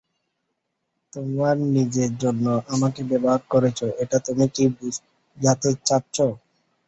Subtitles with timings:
[1.13, 6.27] তোমার নিজের জন্য আমাকে ব্যবহার করেছ এটা তুমি কি বোঝাতে চাচ্ছো?